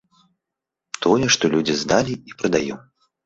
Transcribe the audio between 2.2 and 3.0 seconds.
і прадаём.